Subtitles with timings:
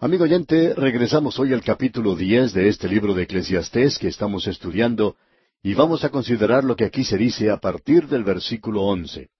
[0.00, 5.16] Amigo oyente, regresamos hoy al capítulo diez de este libro de Eclesiastés que estamos estudiando
[5.60, 9.30] y vamos a considerar lo que aquí se dice a partir del versículo once.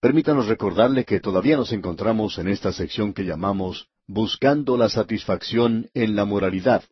[0.00, 6.16] Permítanos recordarle que todavía nos encontramos en esta sección que llamamos Buscando la satisfacción en
[6.16, 6.82] la moralidad,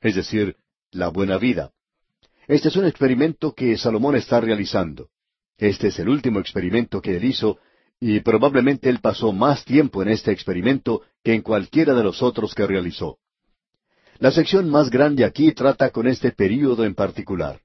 [0.00, 0.54] es decir,
[0.92, 1.72] la buena vida.
[2.46, 5.08] Este es un experimento que Salomón está realizando.
[5.56, 7.58] Este es el último experimento que él hizo
[8.00, 12.54] y probablemente él pasó más tiempo en este experimento que en cualquiera de los otros
[12.54, 13.18] que realizó.
[14.18, 17.60] La sección más grande aquí trata con este período en particular.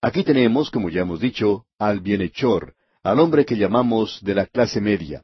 [0.00, 4.80] Aquí tenemos, como ya hemos dicho, al bienhechor, al hombre que llamamos de la clase
[4.80, 5.22] media.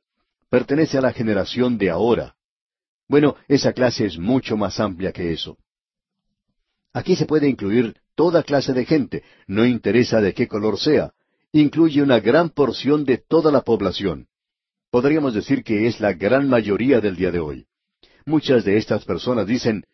[0.51, 2.35] Pertenece a la generación de ahora.
[3.09, 5.57] Bueno, esa clase es mucho más amplia que eso.
[6.93, 11.13] Aquí se puede incluir toda clase de gente, no interesa de qué color sea,
[11.53, 14.27] incluye una gran porción de toda la población.
[14.91, 17.67] Podríamos decir que es la gran mayoría del día de hoy.
[18.27, 19.85] Muchas de estas personas dicen,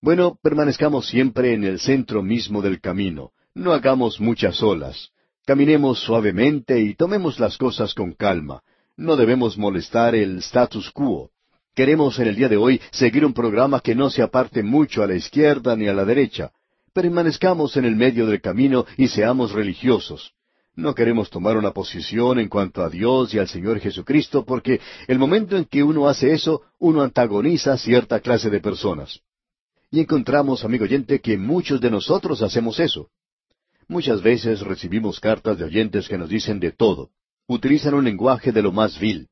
[0.00, 5.10] bueno, permanezcamos siempre en el centro mismo del camino, no hagamos muchas olas,
[5.46, 8.62] caminemos suavemente y tomemos las cosas con calma,
[8.96, 11.30] no debemos molestar el status quo.
[11.74, 15.06] Queremos en el día de hoy seguir un programa que no se aparte mucho a
[15.06, 16.52] la izquierda ni a la derecha.
[16.92, 20.34] Permanezcamos en el medio del camino y seamos religiosos.
[20.76, 25.20] No queremos tomar una posición en cuanto a Dios y al Señor Jesucristo porque el
[25.20, 29.20] momento en que uno hace eso, uno antagoniza a cierta clase de personas.
[29.92, 33.08] Y encontramos, amigo oyente, que muchos de nosotros hacemos eso.
[33.86, 37.10] Muchas veces recibimos cartas de oyentes que nos dicen de todo.
[37.46, 39.28] Utilizan un lenguaje de lo más vil.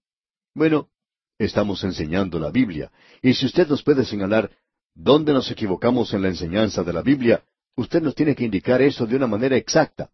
[0.54, 0.90] Bueno,
[1.38, 2.92] estamos enseñando la Biblia.
[3.20, 4.52] Y si usted nos puede señalar
[4.94, 7.42] dónde nos equivocamos en la enseñanza de la Biblia,
[7.74, 10.10] usted nos tiene que indicar eso de una manera exacta.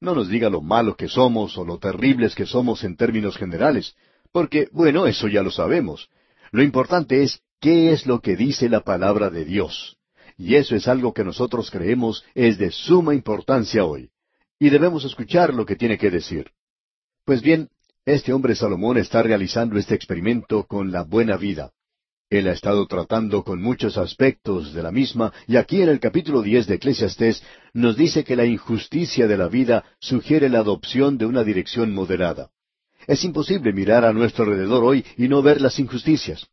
[0.00, 3.94] No nos diga lo malos que somos o lo terribles que somos en términos generales,
[4.32, 6.08] porque, bueno, eso ya lo sabemos.
[6.52, 9.98] Lo importante es qué es lo que dice la palabra de Dios.
[10.38, 14.10] Y eso es algo que nosotros creemos es de suma importancia hoy.
[14.58, 16.50] Y debemos escuchar lo que tiene que decir.
[17.26, 17.68] Pues bien,
[18.06, 21.72] este hombre Salomón está realizando este experimento con la buena vida.
[22.30, 26.42] Él ha estado tratando con muchos aspectos de la misma, y aquí en el capítulo
[26.42, 27.42] diez de Eclesiastés
[27.74, 32.50] nos dice que la injusticia de la vida sugiere la adopción de una dirección moderada.
[33.08, 36.46] Es imposible mirar a nuestro alrededor hoy y no ver las injusticias.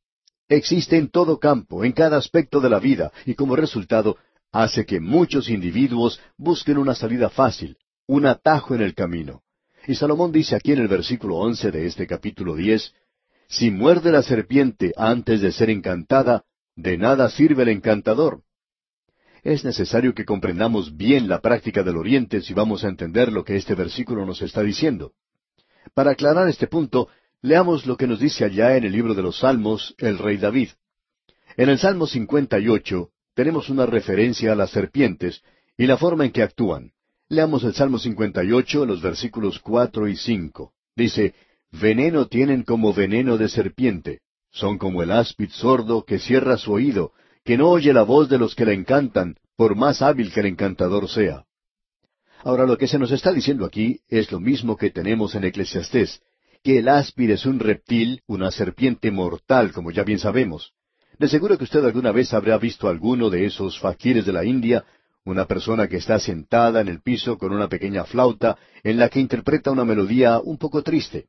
[0.49, 4.17] Existe en todo campo, en cada aspecto de la vida, y como resultado
[4.51, 7.77] hace que muchos individuos busquen una salida fácil,
[8.07, 9.43] un atajo en el camino.
[9.85, 12.93] Y Salomón dice aquí en el versículo once de este capítulo diez,
[13.47, 16.43] si muerde la serpiente antes de ser encantada,
[16.75, 18.41] de nada sirve el encantador.
[19.43, 23.55] Es necesario que comprendamos bien la práctica del Oriente si vamos a entender lo que
[23.55, 25.13] este versículo nos está diciendo.
[25.93, 27.07] Para aclarar este punto,
[27.41, 30.69] leamos lo que nos dice allá en el libro de los Salmos el rey David.
[31.55, 35.41] En el Salmo 58 tenemos una referencia a las serpientes
[35.77, 36.91] y la forma en que actúan.
[37.29, 40.73] Leamos el Salmo 58, los versículos cuatro y cinco.
[40.95, 41.35] Dice,
[41.71, 44.21] Veneno tienen como veneno de serpiente.
[44.51, 47.11] Son como el áspid sordo que cierra su oído,
[47.43, 50.47] que no oye la voz de los que la encantan, por más hábil que el
[50.47, 51.45] encantador sea.
[52.43, 56.21] Ahora lo que se nos está diciendo aquí es lo mismo que tenemos en Eclesiastés,
[56.63, 60.73] que el áspid es un reptil, una serpiente mortal, como ya bien sabemos.
[61.19, 64.85] De seguro que usted alguna vez habrá visto alguno de esos faquires de la India,
[65.25, 69.19] una persona que está sentada en el piso con una pequeña flauta en la que
[69.19, 71.27] interpreta una melodía un poco triste.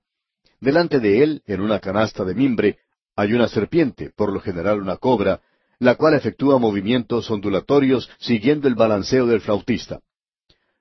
[0.60, 2.78] Delante de él, en una canasta de mimbre,
[3.14, 5.40] hay una serpiente, por lo general una cobra,
[5.78, 10.00] la cual efectúa movimientos ondulatorios siguiendo el balanceo del flautista.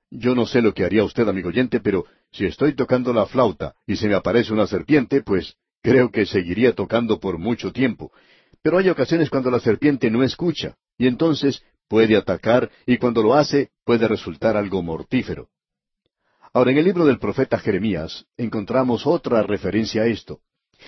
[0.09, 3.75] Yo no sé lo que haría usted, amigo oyente, pero si estoy tocando la flauta
[3.85, 8.11] y se me aparece una serpiente, pues creo que seguiría tocando por mucho tiempo.
[8.61, 13.35] Pero hay ocasiones cuando la serpiente no escucha, y entonces puede atacar, y cuando lo
[13.35, 15.49] hace puede resultar algo mortífero.
[16.57, 20.39] Ahora, en el libro del profeta Jeremías encontramos otra referencia a esto.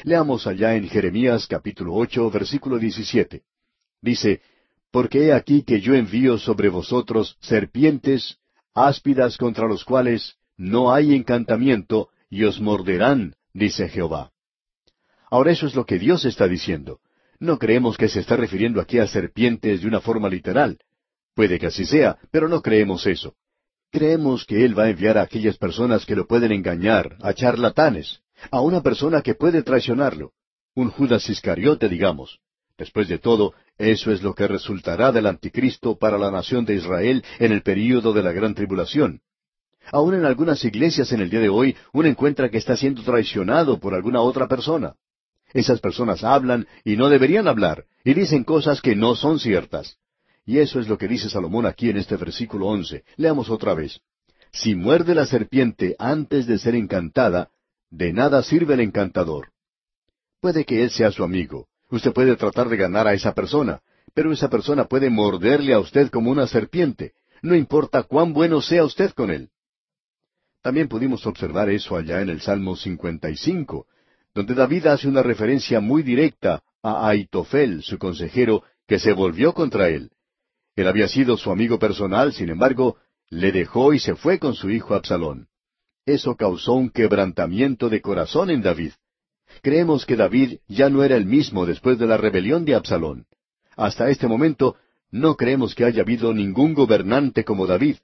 [0.03, 3.43] Leamos allá en Jeremías capítulo ocho, versículo diecisiete.
[4.01, 4.41] Dice,
[4.89, 8.39] Porque he aquí que yo envío sobre vosotros serpientes,
[8.73, 14.31] áspidas contra los cuales no hay encantamiento, y os morderán, dice Jehová.
[15.29, 16.99] Ahora eso es lo que Dios está diciendo.
[17.39, 20.79] No creemos que se está refiriendo aquí a serpientes de una forma literal.
[21.35, 23.35] Puede que así sea, pero no creemos eso.
[23.91, 28.21] Creemos que Él va a enviar a aquellas personas que lo pueden engañar, a charlatanes,
[28.51, 30.31] a una persona que puede traicionarlo,
[30.75, 32.39] un Judas Iscariote, digamos.
[32.77, 37.23] Después de todo, eso es lo que resultará del anticristo para la nación de Israel
[37.39, 39.21] en el período de la gran tribulación.
[39.91, 43.79] Aún en algunas iglesias en el día de hoy, uno encuentra que está siendo traicionado
[43.79, 44.93] por alguna otra persona.
[45.51, 49.97] Esas personas hablan y no deberían hablar, y dicen cosas que no son ciertas.
[50.49, 53.03] Y eso es lo que dice Salomón aquí en este versículo once.
[53.17, 54.01] Leamos otra vez.
[54.51, 57.51] Si muerde la serpiente antes de ser encantada,
[57.91, 59.49] de nada sirve el encantador.
[60.41, 61.67] Puede que él sea su amigo.
[61.91, 63.81] Usted puede tratar de ganar a esa persona,
[64.15, 67.13] pero esa persona puede morderle a usted como una serpiente,
[67.43, 69.51] no importa cuán bueno sea usted con él.
[70.63, 73.85] También pudimos observar eso allá en el Salmo 55,
[74.33, 79.89] donde David hace una referencia muy directa a Aitofel, su consejero, que se volvió contra
[79.89, 80.09] él.
[80.75, 82.97] Él había sido su amigo personal, sin embargo,
[83.29, 85.47] le dejó y se fue con su hijo Absalón.
[86.05, 88.93] Eso causó un quebrantamiento de corazón en David.
[89.61, 93.25] Creemos que David ya no era el mismo después de la rebelión de Absalón.
[93.75, 94.75] Hasta este momento
[95.11, 97.97] no creemos que haya habido ningún gobernante como David,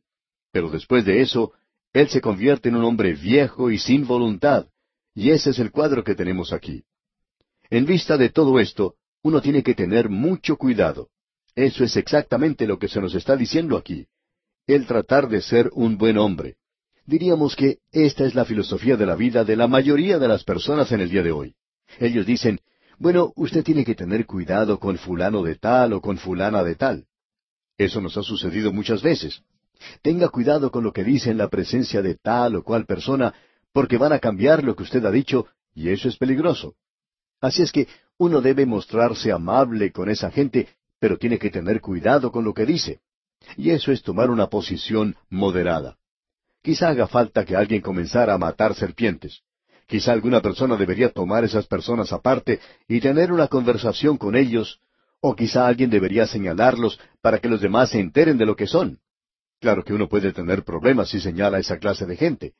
[0.51, 1.53] pero después de eso,
[1.93, 4.67] él se convierte en un hombre viejo y sin voluntad,
[5.13, 6.83] y ese es el cuadro que tenemos aquí.
[7.69, 11.09] En vista de todo esto, uno tiene que tener mucho cuidado.
[11.55, 14.07] Eso es exactamente lo que se nos está diciendo aquí.
[14.67, 16.57] El tratar de ser un buen hombre.
[17.05, 20.91] Diríamos que esta es la filosofía de la vida de la mayoría de las personas
[20.91, 21.55] en el día de hoy.
[21.99, 22.59] Ellos dicen,
[22.97, 27.05] bueno, usted tiene que tener cuidado con fulano de tal o con fulana de tal.
[27.77, 29.41] Eso nos ha sucedido muchas veces.
[30.01, 33.33] Tenga cuidado con lo que dice en la presencia de tal o cual persona,
[33.71, 36.75] porque van a cambiar lo que usted ha dicho, y eso es peligroso.
[37.41, 37.87] Así es que
[38.17, 40.69] uno debe mostrarse amable con esa gente,
[41.05, 43.01] pero tiene que tener cuidado con lo que dice.
[43.57, 45.97] Y eso es tomar una posición moderada.
[46.63, 49.43] Quizá haga falta que alguien comenzara a matar serpientes.
[49.85, 54.79] Quizá alguna persona debería tomar esas personas aparte y tener una conversación con ellos,
[55.21, 58.97] o quizá alguien debería señalarlos para que los demás se enteren de lo que son.
[59.61, 62.53] Claro que uno puede tener problemas si señala a esa clase de gente,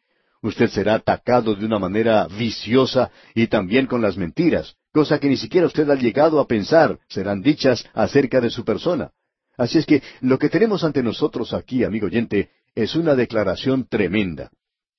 [0.43, 5.35] usted será atacado de una manera viciosa y también con las mentiras, cosa que ni
[5.35, 9.11] siquiera usted ha llegado a pensar serán dichas acerca de su persona.
[9.57, 14.51] Así es que lo que tenemos ante nosotros aquí, amigo oyente, es una declaración tremenda.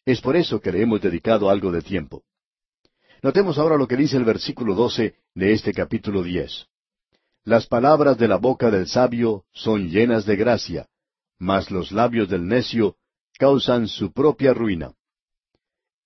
[0.05, 2.25] Es por eso que le hemos dedicado algo de tiempo.
[3.23, 6.67] Notemos ahora lo que dice el versículo doce de este capítulo diez.
[7.43, 10.89] Las palabras de la boca del sabio son llenas de gracia,
[11.39, 12.97] mas los labios del necio
[13.39, 14.93] causan su propia ruina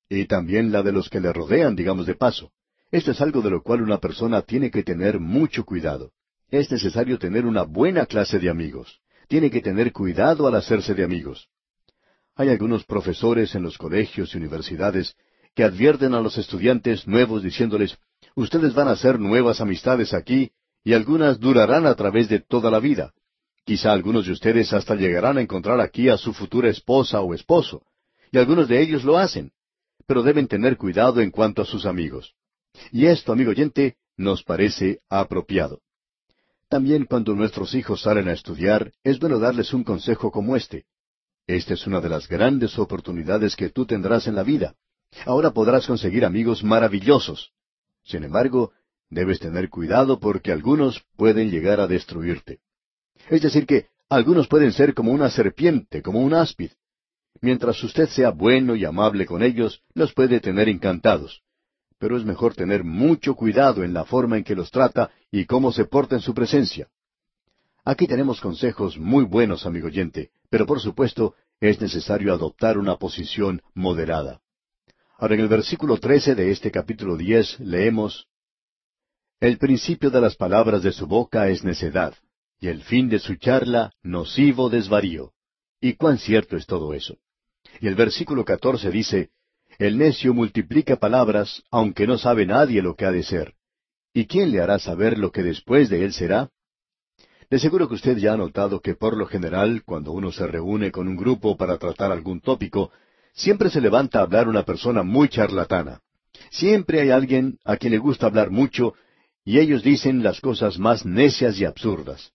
[0.08, 2.52] y también la de los que le rodean, digamos de paso.
[2.90, 6.10] Esto es algo de lo cual una persona tiene que tener mucho cuidado.
[6.50, 9.00] Es necesario tener una buena clase de amigos.
[9.28, 11.48] Tiene que tener cuidado al hacerse de amigos.
[12.34, 15.14] Hay algunos profesores en los colegios y universidades
[15.54, 17.96] que advierten a los estudiantes nuevos diciéndoles,
[18.34, 20.50] ustedes van a hacer nuevas amistades aquí
[20.82, 23.12] y algunas durarán a través de toda la vida.
[23.64, 27.82] Quizá algunos de ustedes hasta llegarán a encontrar aquí a su futura esposa o esposo.
[28.32, 29.52] Y algunos de ellos lo hacen
[30.10, 32.34] pero deben tener cuidado en cuanto a sus amigos.
[32.92, 35.80] Y esto, amigo oyente, nos parece apropiado.
[36.68, 40.84] También cuando nuestros hijos salen a estudiar, es bueno darles un consejo como este.
[41.46, 44.74] Esta es una de las grandes oportunidades que tú tendrás en la vida.
[45.26, 47.52] Ahora podrás conseguir amigos maravillosos.
[48.04, 48.72] Sin embargo,
[49.08, 52.60] debes tener cuidado porque algunos pueden llegar a destruirte.
[53.28, 56.70] Es decir, que algunos pueden ser como una serpiente, como un áspid,
[57.40, 61.42] Mientras usted sea bueno y amable con ellos, los puede tener encantados.
[62.00, 65.70] Pero es mejor tener mucho cuidado en la forma en que los trata y cómo
[65.70, 66.88] se porta en su presencia.
[67.84, 73.60] Aquí tenemos consejos muy buenos, amigo oyente, pero por supuesto es necesario adoptar una posición
[73.74, 74.40] moderada.
[75.18, 78.26] Ahora en el versículo trece de este capítulo diez leemos
[79.38, 82.14] El principio de las palabras de su boca es necedad,
[82.58, 85.32] y el fin de su charla nocivo desvarío.
[85.82, 87.18] ¿Y cuán cierto es todo eso?
[87.80, 89.30] Y el versículo catorce dice,
[89.80, 93.54] El necio multiplica palabras, aunque no sabe nadie lo que ha de ser.
[94.12, 96.50] ¿Y quién le hará saber lo que después de él será?
[97.48, 100.92] De seguro que usted ya ha notado que por lo general, cuando uno se reúne
[100.92, 102.90] con un grupo para tratar algún tópico,
[103.32, 106.02] siempre se levanta a hablar una persona muy charlatana.
[106.50, 108.92] Siempre hay alguien a quien le gusta hablar mucho,
[109.46, 112.32] y ellos dicen las cosas más necias y absurdas.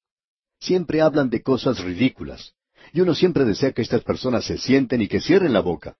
[0.59, 2.55] Siempre hablan de cosas ridículas.
[2.91, 5.95] Y uno siempre desea que estas personas se sienten y que cierren la boca.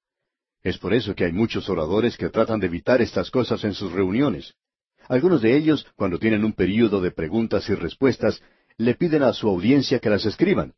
[0.66, 3.92] Es por eso que hay muchos oradores que tratan de evitar estas cosas en sus
[3.92, 4.56] reuniones.
[5.08, 8.42] Algunos de ellos, cuando tienen un período de preguntas y respuestas,
[8.76, 10.74] le piden a su audiencia que las escriban.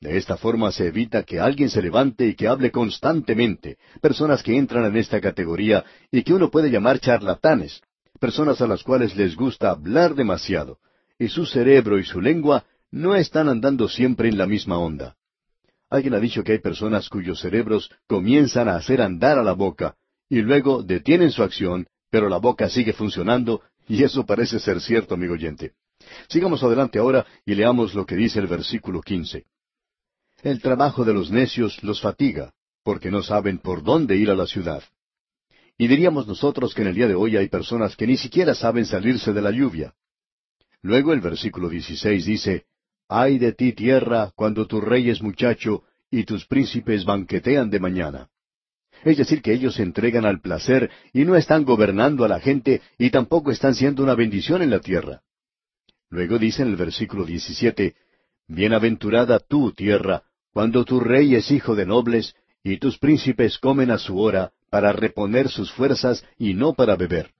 [0.00, 4.56] De esta forma se evita que alguien se levante y que hable constantemente, personas que
[4.56, 7.80] entran en esta categoría y que uno puede llamar charlatanes,
[8.20, 10.78] personas a las cuales les gusta hablar demasiado,
[11.18, 15.16] y su cerebro y su lengua no están andando siempre en la misma onda.
[15.94, 19.94] Alguien ha dicho que hay personas cuyos cerebros comienzan a hacer andar a la boca
[20.28, 25.14] y luego detienen su acción, pero la boca sigue funcionando Y eso parece ser cierto,
[25.14, 25.74] amigo oyente.
[26.28, 29.44] Sigamos adelante ahora y leamos lo que dice el versículo quince.
[30.42, 34.46] El trabajo de los necios los fatiga, porque no saben por dónde ir a la
[34.46, 34.82] ciudad.
[35.78, 38.84] Y diríamos nosotros que en el día de hoy hay personas que ni siquiera saben
[38.84, 39.94] salirse de la lluvia.
[40.82, 42.64] Luego el versículo 16 dice,
[43.08, 48.28] Ay de ti tierra cuando tu rey es muchacho y tus príncipes banquetean de mañana.
[49.04, 52.80] Es decir, que ellos se entregan al placer y no están gobernando a la gente
[52.96, 55.22] y tampoco están siendo una bendición en la tierra.
[56.08, 57.94] Luego dice en el versículo 17,
[58.46, 63.98] Bienaventurada tú, tierra, cuando tu rey es hijo de nobles y tus príncipes comen a
[63.98, 67.32] su hora para reponer sus fuerzas y no para beber.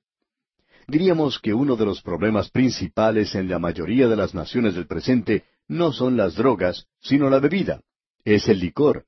[0.87, 5.45] Diríamos que uno de los problemas principales en la mayoría de las naciones del presente
[5.69, 7.81] no son las drogas, sino la bebida.
[8.25, 9.05] Es el licor.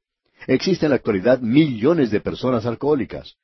[0.47, 3.37] Existen en la actualidad millones de personas alcohólicas.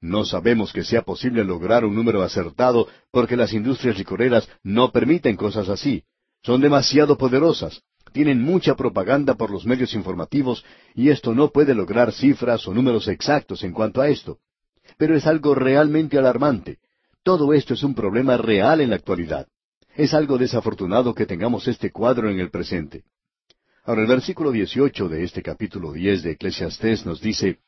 [0.00, 5.36] No sabemos que sea posible lograr un número acertado porque las industrias licoreras no permiten
[5.36, 6.04] cosas así.
[6.42, 7.82] Son demasiado poderosas
[8.14, 13.08] tienen mucha propaganda por los medios informativos y esto no puede lograr cifras o números
[13.08, 14.38] exactos en cuanto a esto.
[14.96, 16.78] Pero es algo realmente alarmante.
[17.24, 19.48] Todo esto es un problema real en la actualidad.
[19.96, 23.04] Es algo desafortunado que tengamos este cuadro en el presente.
[23.84, 27.60] Ahora el versículo 18 de este capítulo 10 de Eclesiastés nos dice,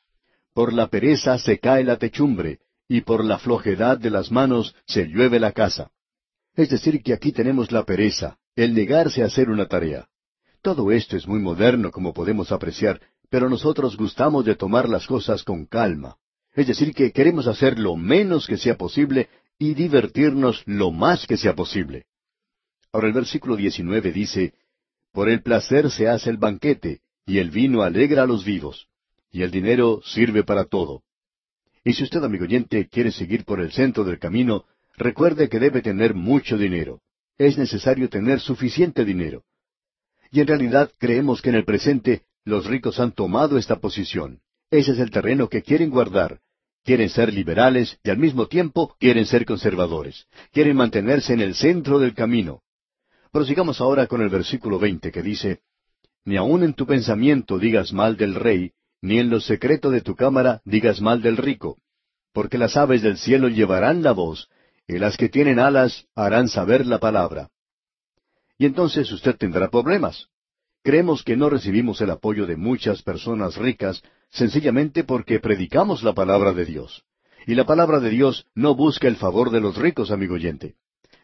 [0.52, 5.06] Por la pereza se cae la techumbre, y por la flojedad de las manos se
[5.06, 5.92] llueve la casa.
[6.56, 10.09] Es decir, que aquí tenemos la pereza, el negarse a hacer una tarea.
[10.62, 15.45] Todo esto es muy moderno, como podemos apreciar, pero nosotros gustamos de tomar las cosas
[15.45, 16.16] con calma.
[16.54, 19.28] Es decir, que queremos hacer lo menos que sea posible
[19.59, 22.06] y divertirnos lo más que sea posible.
[22.97, 24.55] Ahora el versículo 19 dice,
[25.12, 28.88] Por el placer se hace el banquete, y el vino alegra a los vivos,
[29.31, 31.03] y el dinero sirve para todo.
[31.85, 34.65] Y si usted, amigo oyente, quiere seguir por el centro del camino,
[34.97, 37.03] recuerde que debe tener mucho dinero.
[37.37, 39.45] Es necesario tener suficiente dinero.
[40.31, 44.41] Y en realidad creemos que en el presente los ricos han tomado esta posición.
[44.71, 46.41] Ese es el terreno que quieren guardar.
[46.83, 50.25] Quieren ser liberales y al mismo tiempo quieren ser conservadores.
[50.50, 52.62] Quieren mantenerse en el centro del camino.
[53.37, 55.61] Prosigamos ahora con el versículo veinte que dice,
[56.25, 60.16] Ni aun en tu pensamiento digas mal del rey, ni en lo secreto de tu
[60.16, 61.76] cámara digas mal del rico,
[62.33, 64.49] porque las aves del cielo llevarán la voz,
[64.88, 67.50] y las que tienen alas harán saber la palabra
[68.59, 70.28] y entonces usted tendrá problemas.
[70.83, 76.55] Creemos que no recibimos el apoyo de muchas personas ricas sencillamente porque predicamos la palabra
[76.55, 77.05] de Dios.
[77.47, 80.76] Y la palabra de Dios no busca el favor de los ricos, amigo oyente.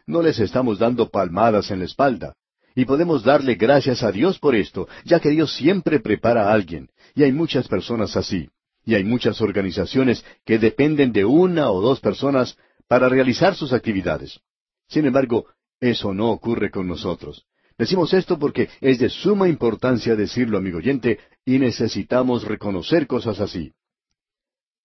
[0.06, 2.34] No les estamos dando palmadas en la espalda.
[2.74, 6.88] Y podemos darle gracias a Dios por esto, ya que Dios siempre prepara a alguien.
[7.14, 8.48] Y hay muchas personas así.
[8.84, 12.56] Y hay muchas organizaciones que dependen de una o dos personas
[12.88, 14.40] para realizar sus actividades.
[14.88, 15.46] Sin embargo,
[15.80, 17.44] eso no ocurre con nosotros.
[17.78, 23.72] Decimos esto porque es de suma importancia decirlo, amigo oyente, y necesitamos reconocer cosas así.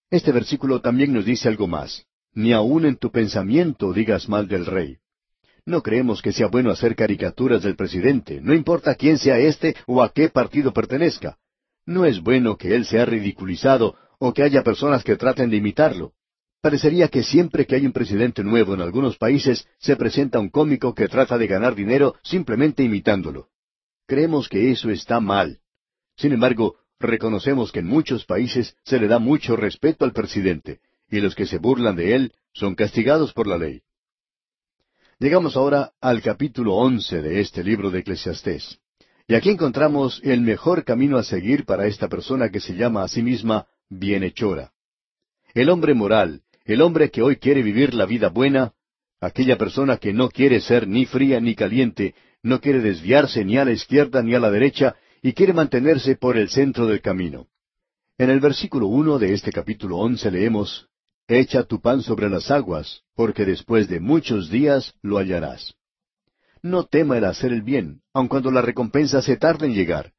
[0.10, 2.06] Este versículo también nos dice algo más.
[2.34, 4.98] Ni aun en tu pensamiento digas mal del rey.
[5.68, 10.02] No creemos que sea bueno hacer caricaturas del presidente, no importa quién sea éste o
[10.02, 11.38] a qué partido pertenezca.
[11.86, 16.14] No es bueno que él sea ridiculizado o que haya personas que traten de imitarlo.
[16.62, 20.96] Parecería que siempre que hay un presidente nuevo en algunos países se presenta un cómico
[20.96, 23.50] que trata de ganar dinero simplemente imitándolo.
[24.06, 25.60] Creemos que eso está mal.
[26.16, 31.20] Sin embargo, reconocemos que en muchos países se le da mucho respeto al presidente, y
[31.20, 33.82] los que se burlan de él son castigados por la ley.
[35.20, 38.78] Llegamos ahora al capítulo once de este libro de Eclesiastés.
[39.28, 43.08] Y aquí encontramos el mejor camino a seguir para esta persona que se llama a
[43.08, 44.74] sí misma bienhechora.
[45.56, 48.74] El hombre moral, el hombre que hoy quiere vivir la vida buena,
[49.20, 53.66] aquella persona que no quiere ser ni fría ni caliente, no quiere desviarse ni a
[53.66, 57.48] la izquierda ni a la derecha, y quiere mantenerse por el centro del camino.
[58.20, 60.88] En el versículo uno de este capítulo once leemos
[61.28, 65.76] Echa tu pan sobre las aguas, porque después de muchos días lo hallarás.
[66.62, 70.14] No tema el hacer el bien, aun cuando la recompensa se tarde en llegar.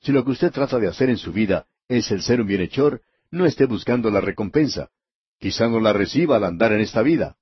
[0.00, 3.02] Si lo que usted trata de hacer en su vida es el ser un bienhechor,
[3.30, 4.90] no esté buscando la recompensa,
[5.38, 7.36] Quizá no la reciba al andar en esta vida.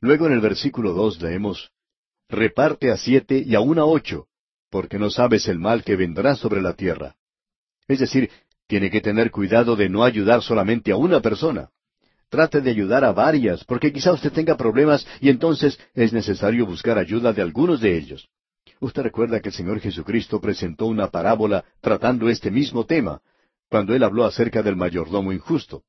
[0.00, 1.70] Luego en el versículo dos leemos,
[2.28, 4.26] Reparte a siete y aun a ocho,
[4.70, 7.16] porque no sabes el mal que vendrá sobre la tierra.
[7.86, 8.30] Es decir,
[8.66, 11.70] tiene que tener cuidado de no ayudar solamente a una persona.
[12.34, 16.98] Trate de ayudar a varias, porque quizá usted tenga problemas y entonces es necesario buscar
[16.98, 18.28] ayuda de algunos de ellos.
[18.80, 23.20] Usted recuerda que el Señor Jesucristo presentó una parábola tratando este mismo tema,
[23.70, 25.84] cuando él habló acerca del mayordomo injusto.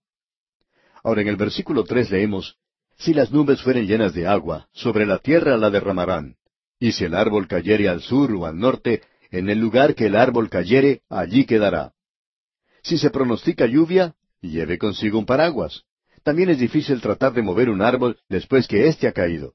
[1.03, 2.57] Ahora en el versículo tres leemos,
[2.95, 6.35] Si las nubes fueren llenas de agua, sobre la tierra la derramarán.
[6.79, 10.15] Y si el árbol cayere al sur o al norte, en el lugar que el
[10.15, 11.93] árbol cayere, allí quedará.
[12.83, 15.85] Si se pronostica lluvia, lleve consigo un paraguas.
[16.25, 19.53] También es difícil tratar de mover un árbol después que éste ha caído.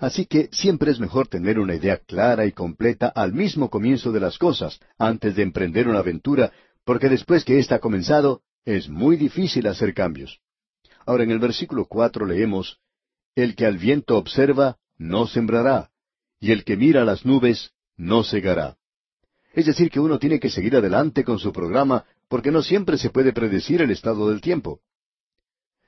[0.00, 4.18] Así que siempre es mejor tener una idea clara y completa al mismo comienzo de
[4.18, 6.50] las cosas, antes de emprender una aventura,
[6.84, 10.40] porque después que ésta ha comenzado, es muy difícil hacer cambios.
[11.06, 12.80] Ahora en el versículo cuatro leemos,
[13.36, 15.92] El que al viento observa, no sembrará,
[16.40, 18.76] y el que mira las nubes, no cegará.
[19.52, 23.10] Es decir, que uno tiene que seguir adelante con su programa, porque no siempre se
[23.10, 24.80] puede predecir el estado del tiempo.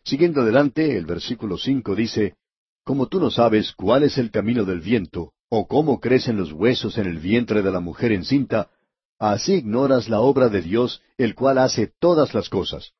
[0.04, 2.36] Siguiendo adelante, el versículo cinco dice,
[2.84, 6.98] como tú no sabes cuál es el camino del viento, o cómo crecen los huesos
[6.98, 8.70] en el vientre de la mujer encinta,
[9.18, 12.92] así ignoras la obra de Dios, el cual hace todas las cosas.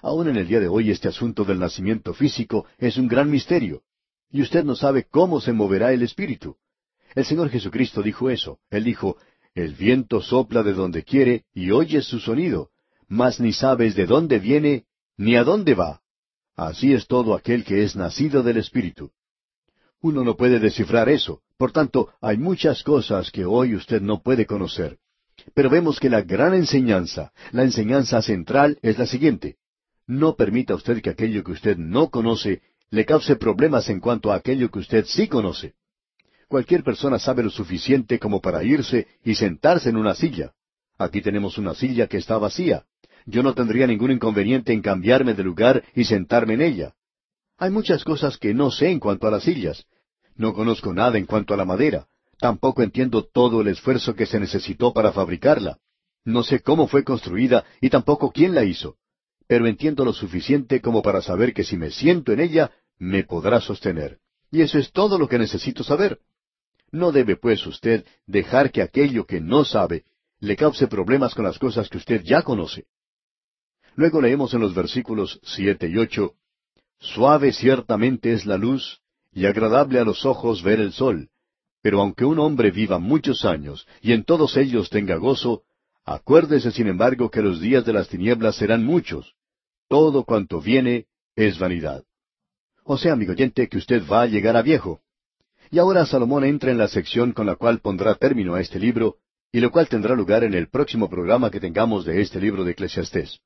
[0.00, 3.82] Aún en el día de hoy este asunto del nacimiento físico es un gran misterio,
[4.30, 6.56] y usted no sabe cómo se moverá el Espíritu.
[7.14, 8.58] El Señor Jesucristo dijo eso.
[8.70, 9.16] Él dijo,
[9.54, 12.70] El viento sopla de donde quiere y oyes su sonido,
[13.08, 14.84] mas ni sabes de dónde viene
[15.16, 16.02] ni a dónde va.
[16.56, 19.10] Así es todo aquel que es nacido del Espíritu.
[20.00, 21.42] Uno no puede descifrar eso.
[21.58, 24.98] Por tanto, hay muchas cosas que hoy usted no puede conocer.
[25.54, 29.56] Pero vemos que la gran enseñanza, la enseñanza central es la siguiente.
[30.06, 34.36] No permita usted que aquello que usted no conoce le cause problemas en cuanto a
[34.36, 35.74] aquello que usted sí conoce.
[36.48, 40.52] Cualquier persona sabe lo suficiente como para irse y sentarse en una silla.
[40.96, 42.86] Aquí tenemos una silla que está vacía
[43.26, 46.94] yo no tendría ningún inconveniente en cambiarme de lugar y sentarme en ella.
[47.58, 49.84] Hay muchas cosas que no sé en cuanto a las sillas.
[50.36, 52.06] No conozco nada en cuanto a la madera.
[52.38, 55.78] Tampoco entiendo todo el esfuerzo que se necesitó para fabricarla.
[56.24, 58.96] No sé cómo fue construida y tampoco quién la hizo.
[59.48, 63.60] Pero entiendo lo suficiente como para saber que si me siento en ella, me podrá
[63.60, 64.18] sostener.
[64.50, 66.20] Y eso es todo lo que necesito saber.
[66.92, 70.04] No debe, pues, usted dejar que aquello que no sabe
[70.38, 72.86] le cause problemas con las cosas que usted ya conoce.
[73.96, 76.34] Luego leemos en los versículos siete y ocho,
[76.98, 79.00] Suave ciertamente es la luz,
[79.32, 81.28] y agradable a los ojos ver el sol,
[81.82, 85.62] pero aunque un hombre viva muchos años, y en todos ellos tenga gozo,
[86.04, 89.34] acuérdese sin embargo que los días de las tinieblas serán muchos.
[89.88, 92.04] Todo cuanto viene es vanidad.
[92.84, 95.00] O sea, amigo oyente, que usted va a llegar a viejo.
[95.70, 99.16] Y ahora Salomón entra en la sección con la cual pondrá término a este libro,
[99.52, 102.72] y lo cual tendrá lugar en el próximo programa que tengamos de este libro de
[102.72, 103.40] Eclesiastés.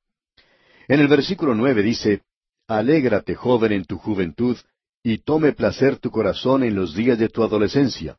[0.91, 2.23] En el versículo nueve dice,
[2.67, 4.57] Alégrate, joven, en tu juventud,
[5.05, 8.19] y tome placer tu corazón en los días de tu adolescencia,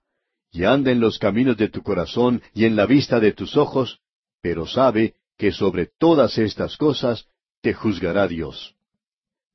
[0.53, 3.99] y anda en los caminos de tu corazón y en la vista de tus ojos,
[4.41, 7.25] pero sabe que sobre todas estas cosas
[7.62, 8.73] te juzgará Dios.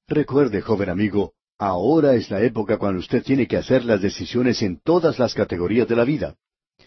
[0.07, 4.79] Recuerde, joven amigo, ahora es la época cuando usted tiene que hacer las decisiones en
[4.79, 6.37] todas las categorías de la vida.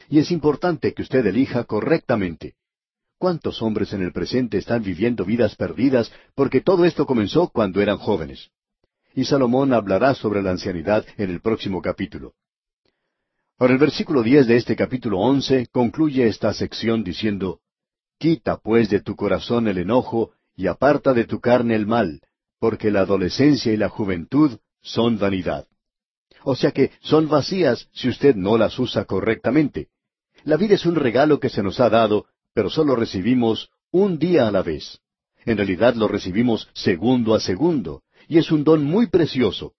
[0.09, 2.53] Y es importante que usted elija correctamente.
[3.19, 7.97] ¿Cuántos hombres en el presente están viviendo vidas perdidas porque todo esto comenzó cuando eran
[7.97, 8.49] jóvenes?
[9.13, 12.34] Y Salomón hablará sobre la ancianidad en el próximo capítulo.
[13.58, 17.60] Ahora el versículo diez de este capítulo once concluye esta sección diciendo
[18.17, 22.21] Quita pues de tu corazón el enojo y aparta de tu carne el mal,
[22.58, 25.67] porque la adolescencia y la juventud son vanidad.
[26.43, 29.89] O sea que son vacías si usted no las usa correctamente.
[30.45, 32.27] La vida es un regalo que se nos ha dado
[32.59, 34.99] pero solo recibimos un día a la vez.
[35.45, 39.75] En realidad lo recibimos segundo a segundo, y es un don muy precioso.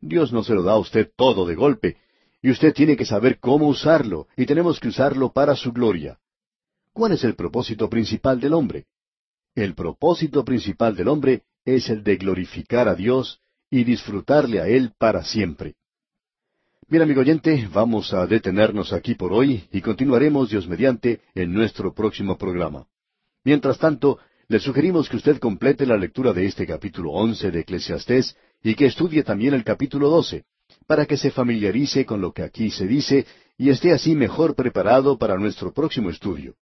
[0.00, 1.98] Dios no se lo da a usted todo de golpe,
[2.40, 6.20] y usted tiene que saber cómo usarlo, y tenemos que usarlo para su gloria.
[6.94, 8.86] ¿Cuál es el propósito principal del hombre?
[9.54, 14.94] El propósito principal del hombre es el de glorificar a Dios y disfrutarle a Él
[14.96, 15.74] para siempre.
[16.92, 21.94] Bien, amigo oyente, vamos a detenernos aquí por hoy y continuaremos, Dios mediante, en nuestro
[21.94, 22.86] próximo programa.
[23.44, 28.36] Mientras tanto, le sugerimos que usted complete la lectura de este capítulo once de Eclesiastés
[28.62, 30.44] y que estudie también el capítulo doce,
[30.86, 33.24] para que se familiarice con lo que aquí se dice
[33.56, 36.56] y esté así mejor preparado para nuestro próximo estudio.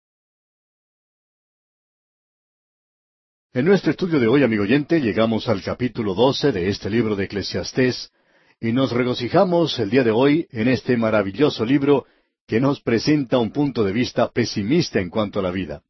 [3.54, 7.24] En nuestro estudio de hoy, amigo oyente, llegamos al capítulo doce de este libro de
[7.24, 8.12] Eclesiastés,
[8.60, 12.06] y nos regocijamos el día de hoy en este maravilloso libro
[12.46, 15.82] que nos presenta un punto de vista pesimista en cuanto a la vida.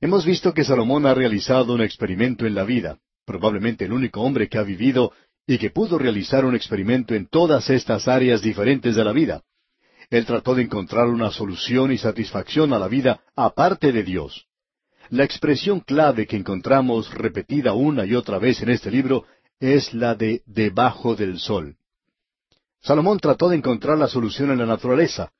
[0.00, 4.48] Hemos visto que Salomón ha realizado un experimento en la vida, probablemente el único hombre
[4.48, 5.12] que ha vivido
[5.46, 9.42] y que pudo realizar un experimento en todas estas áreas diferentes de la vida.
[10.10, 14.46] Él trató de encontrar una solución y satisfacción a la vida aparte de Dios.
[15.08, 19.24] La expresión clave que encontramos repetida una y otra vez en este libro
[19.60, 21.76] es la de debajo del sol.
[22.80, 25.32] Salomón trató de encontrar la solución en la naturaleza,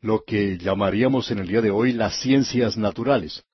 [0.00, 3.44] lo que llamaríamos en el día de hoy las ciencias naturales.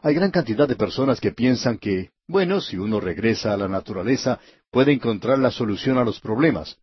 [0.00, 4.38] Hay gran cantidad de personas que piensan que, bueno, si uno regresa a la naturaleza,
[4.70, 6.78] puede encontrar la solución a los problemas.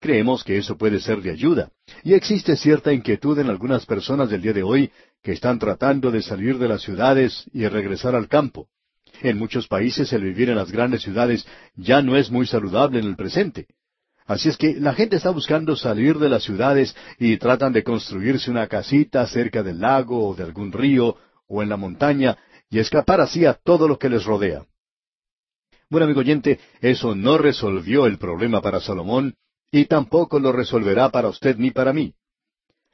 [0.00, 1.70] Creemos que eso puede ser de ayuda,
[2.02, 4.90] y existe cierta inquietud en algunas personas del día de hoy
[5.22, 8.68] que están tratando de salir de las ciudades y regresar al campo.
[9.22, 13.06] En muchos países el vivir en las grandes ciudades ya no es muy saludable en
[13.06, 13.66] el presente.
[14.26, 18.50] Así es que la gente está buscando salir de las ciudades y tratan de construirse
[18.50, 22.36] una casita cerca del lago o de algún río o en la montaña
[22.68, 24.66] y escapar así a todo lo que les rodea.
[25.88, 29.36] Bueno, amigo oyente, eso no resolvió el problema para Salomón
[29.70, 32.14] y tampoco lo resolverá para usted ni para mí.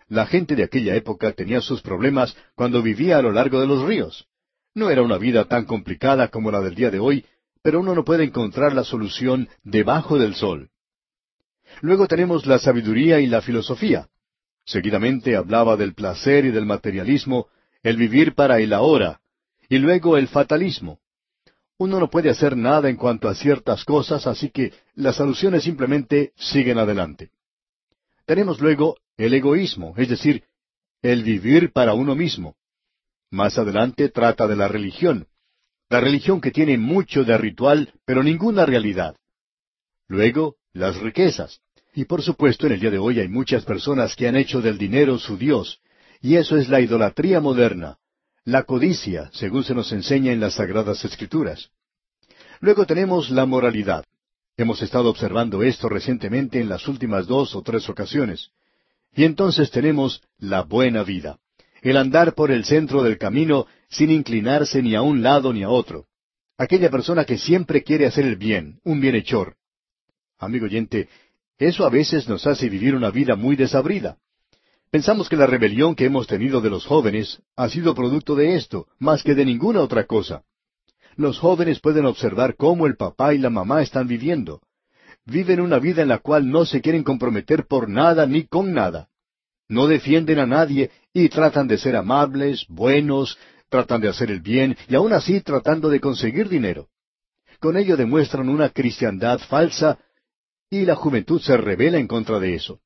[0.09, 3.83] La gente de aquella época tenía sus problemas cuando vivía a lo largo de los
[3.83, 4.27] ríos.
[4.75, 7.27] No era una vida tan complicada como la del día de hoy,
[7.63, 10.71] pero uno no puede encontrar la solución debajo del sol.
[11.81, 14.09] Luego tenemos la sabiduría y la filosofía.
[14.65, 17.49] Seguidamente hablaba del placer y del materialismo,
[17.83, 19.21] el vivir para el ahora,
[19.69, 21.01] y luego el fatalismo.
[21.79, 26.33] Uno no puede hacer nada en cuanto a ciertas cosas, así que las soluciones simplemente
[26.37, 27.31] siguen adelante.
[28.25, 30.45] Tenemos luego el egoísmo, es decir,
[31.03, 32.55] el vivir para uno mismo.
[33.33, 35.27] Más adelante trata de la religión,
[35.89, 39.17] la religión que tiene mucho de ritual, pero ninguna realidad.
[40.07, 41.61] Luego, las riquezas.
[41.95, 44.77] Y por supuesto, en el día de hoy hay muchas personas que han hecho del
[44.77, 45.81] dinero su Dios,
[46.21, 47.97] y eso es la idolatría moderna,
[48.45, 51.71] la codicia, según se nos enseña en las Sagradas Escrituras.
[52.61, 54.05] Luego tenemos la moralidad.
[54.59, 58.51] Hemos estado observando esto recientemente en las últimas dos o tres ocasiones.
[59.15, 61.39] Y entonces tenemos la buena vida,
[61.83, 65.69] el andar por el centro del camino sin inclinarse ni a un lado ni a
[65.69, 66.07] otro.
[66.57, 69.57] Aquella persona que siempre quiere hacer el bien, un bienhechor.
[70.39, 71.09] Amigo oyente,
[71.59, 74.17] eso a veces nos hace vivir una vida muy desabrida.
[74.91, 78.87] Pensamos que la rebelión que hemos tenido de los jóvenes ha sido producto de esto,
[78.99, 80.43] más que de ninguna otra cosa.
[81.17, 84.61] Los jóvenes pueden observar cómo el papá y la mamá están viviendo.
[85.25, 89.09] Viven una vida en la cual no se quieren comprometer por nada ni con nada.
[89.73, 93.39] No defienden a nadie y tratan de ser amables, buenos,
[93.71, 96.89] tratan de hacer el bien y aún así tratando de conseguir dinero.
[97.59, 99.99] Con ello demuestran una cristiandad falsa
[100.69, 102.81] y la juventud se revela en contra de eso.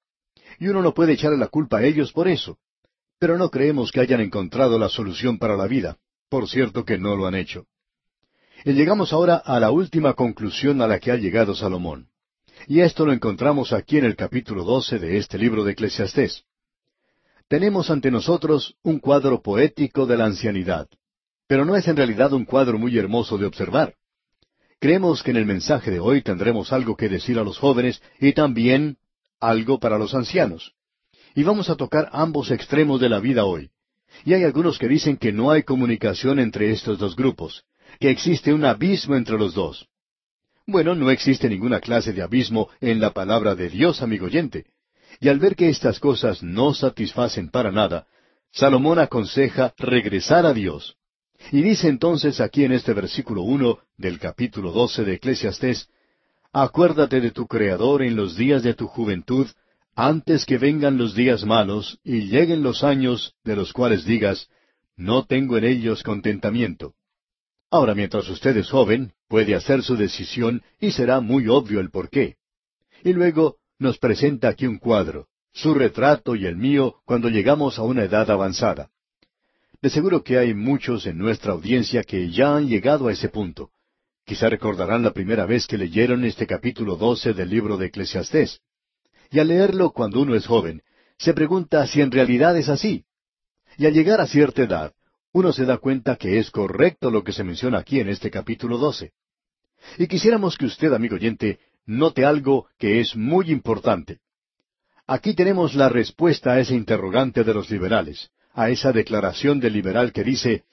[0.61, 2.57] Y uno no puede echarle la culpa a ellos por eso.
[3.18, 5.96] Pero no creemos que hayan encontrado la solución para la vida.
[6.29, 7.66] Por cierto que no lo han hecho.
[8.64, 12.11] Y llegamos ahora a la última conclusión a la que ha llegado Salomón.
[12.68, 16.44] Y esto lo encontramos aquí en el capítulo doce de este libro de Eclesiastés.
[17.49, 20.89] Tenemos ante nosotros un cuadro poético de la ancianidad,
[21.47, 23.95] pero no es en realidad un cuadro muy hermoso de observar.
[24.81, 28.33] Creemos que en el mensaje de hoy tendremos algo que decir a los jóvenes y
[28.33, 28.99] también
[29.39, 30.73] algo para los ancianos.
[31.37, 33.71] Y vamos a tocar ambos extremos de la vida hoy.
[34.25, 37.65] Y hay algunos que dicen que no hay comunicación entre estos dos grupos,
[38.01, 39.87] que existe un abismo entre los dos.
[40.67, 44.67] Bueno, no existe ninguna clase de abismo en la palabra de Dios, amigo oyente.
[45.21, 48.07] Y al ver que estas cosas no satisfacen para nada,
[48.53, 50.97] Salomón aconseja regresar a Dios.
[51.53, 55.89] Y dice entonces aquí en este versículo uno del capítulo doce de Eclesiastés,
[56.53, 59.47] Acuérdate de tu Creador en los días de tu juventud,
[59.95, 64.49] antes que vengan los días malos y lleguen los años de los cuales digas,
[64.97, 66.95] no tengo en ellos contentamiento.
[67.71, 72.37] Ahora, mientras usted es joven, puede hacer su decisión y será muy obvio el porqué.
[73.05, 77.83] Y luego nos presenta aquí un cuadro, su retrato y el mío cuando llegamos a
[77.83, 78.91] una edad avanzada.
[79.81, 83.71] De seguro que hay muchos en nuestra audiencia que ya han llegado a ese punto.
[84.25, 88.61] Quizá recordarán la primera vez que leyeron este capítulo doce del libro de Eclesiastés.
[89.31, 90.83] Y al leerlo cuando uno es joven,
[91.19, 93.05] se pregunta si en realidad es así.
[93.79, 94.93] Y al llegar a cierta edad,
[95.33, 98.79] uno se da cuenta que es correcto lo que se menciona aquí en este capítulo
[98.79, 99.12] doce.
[99.99, 104.18] Y quisiéramos que usted, amigo oyente, note algo que es muy importante.
[105.07, 110.12] Aquí tenemos la respuesta a ese interrogante de los liberales a esa declaración del liberal
[110.12, 110.64] que dice,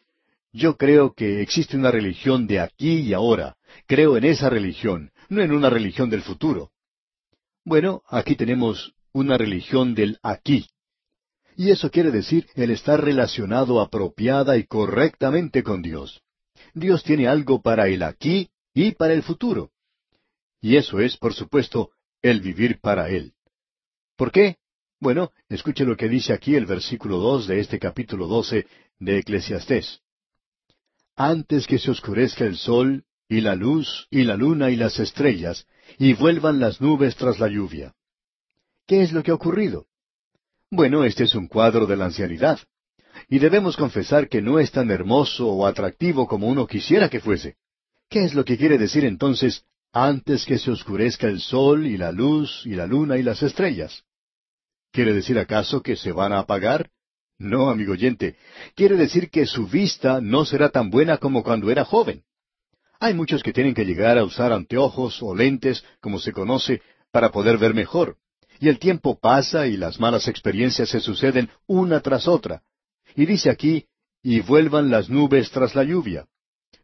[0.54, 5.41] yo creo que existe una religión de aquí y ahora, creo en esa religión, no
[5.41, 6.71] en una religión del futuro.
[7.65, 10.65] Bueno, aquí tenemos una religión del aquí.
[11.58, 16.21] Y eso quiere decir el estar relacionado apropiada y correctamente con Dios.
[16.73, 19.71] Dios tiene algo para el aquí y para el futuro.
[20.63, 23.34] Y eso es, por supuesto, el vivir para Él.
[24.15, 24.56] ¿Por qué?
[24.97, 28.65] Bueno, escuche lo que dice aquí el versículo dos de este capítulo doce
[28.97, 29.99] de Eclesiastés.
[31.17, 35.67] Antes que se oscurezca el sol y la luz, y la luna, y las estrellas,
[35.97, 37.93] y vuelvan las nubes tras la lluvia.
[38.88, 39.88] ¿Qué es lo que ha ocurrido?
[40.71, 42.60] Bueno, este es un cuadro de la ancianidad.
[43.28, 47.58] Y debemos confesar que no es tan hermoso o atractivo como uno quisiera que fuese.
[48.08, 52.12] ¿Qué es lo que quiere decir entonces antes que se oscurezca el sol y la
[52.12, 54.04] luz y la luna y las estrellas?
[54.92, 56.90] ¿Quiere decir acaso que se van a apagar?
[57.38, 58.36] No, amigo oyente,
[58.76, 62.24] quiere decir que su vista no será tan buena como cuando era joven.
[63.00, 67.32] Hay muchos que tienen que llegar a usar anteojos o lentes, como se conoce, para
[67.32, 68.18] poder ver mejor.
[68.60, 72.64] Y el tiempo pasa y las malas experiencias se suceden una tras otra.
[73.16, 73.86] Y dice aquí,
[74.24, 76.26] y vuelvan las nubes tras la lluvia.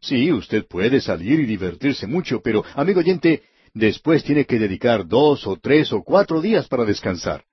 [0.00, 3.42] Sí, usted puede salir y divertirse mucho, pero, amigo oyente,
[3.74, 7.44] después tiene que dedicar dos o tres o cuatro días para descansar.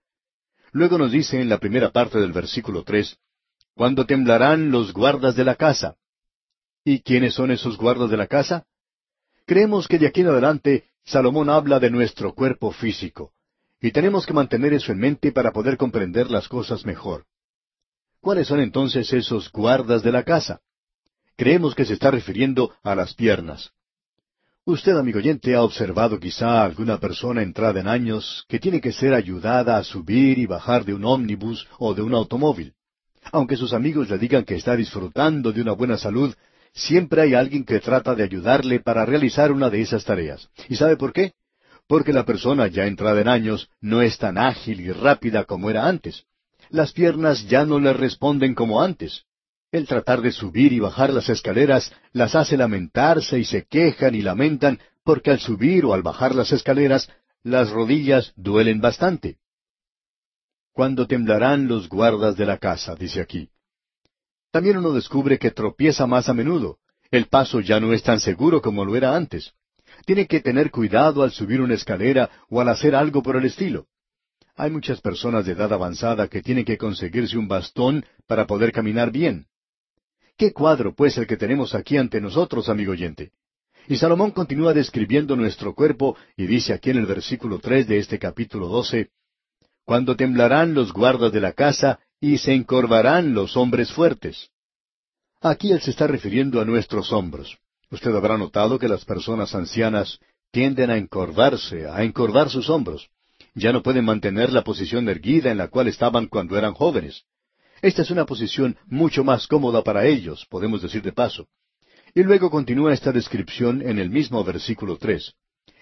[0.72, 3.18] Luego nos dice en la primera parte del versículo tres,
[3.76, 5.96] cuando temblarán los guardas de la casa.
[6.84, 8.66] ¿Y quiénes son esos guardas de la casa?
[9.46, 13.34] Creemos que de aquí en adelante Salomón habla de nuestro cuerpo físico,
[13.82, 17.26] y tenemos que mantener eso en mente para poder comprender las cosas mejor.
[18.22, 20.62] ¿Cuáles son entonces esos guardas de la casa?
[21.38, 23.70] Creemos que se está refiriendo a las piernas.
[24.66, 29.14] Usted, amigo oyente, ha observado quizá alguna persona entrada en años que tiene que ser
[29.14, 32.74] ayudada a subir y bajar de un ómnibus o de un automóvil.
[33.32, 36.34] Aunque sus amigos le digan que está disfrutando de una buena salud,
[36.74, 40.50] siempre hay alguien que trata de ayudarle para realizar una de esas tareas.
[40.68, 41.34] ¿Y sabe por qué?
[41.88, 45.88] Porque la persona ya entrada en años no es tan ágil y rápida como era
[45.88, 46.24] antes.
[46.72, 49.28] Las piernas ya no le responden como antes.
[49.72, 54.22] El tratar de subir y bajar las escaleras las hace lamentarse y se quejan y
[54.22, 57.10] lamentan porque al subir o al bajar las escaleras
[57.44, 59.40] las rodillas duelen bastante.
[60.72, 63.50] Cuando temblarán los guardas de la casa, dice aquí.
[64.52, 66.78] También uno descubre que tropieza más a menudo.
[67.12, 69.54] El paso ya no es tan seguro como lo era antes.
[70.06, 73.88] Tiene que tener cuidado al subir una escalera o al hacer algo por el estilo.
[74.56, 79.12] Hay muchas personas de edad avanzada que tienen que conseguirse un bastón para poder caminar
[79.12, 79.48] bien.
[80.38, 83.32] Qué cuadro, pues, el que tenemos aquí ante nosotros, amigo oyente.
[83.88, 88.20] Y Salomón continúa describiendo nuestro cuerpo y dice aquí en el versículo tres de este
[88.20, 89.10] capítulo doce,
[89.84, 94.52] Cuando temblarán los guardas de la casa y se encorvarán los hombres fuertes.
[95.42, 97.58] Aquí él se está refiriendo a nuestros hombros.
[97.90, 100.20] Usted habrá notado que las personas ancianas
[100.52, 103.10] tienden a encorvarse, a encorvar sus hombros.
[103.56, 107.24] Ya no pueden mantener la posición erguida en la cual estaban cuando eran jóvenes.
[107.82, 111.48] Esta es una posición mucho más cómoda para ellos, podemos decir de paso.
[112.14, 115.34] Y luego continúa esta descripción en el mismo versículo tres.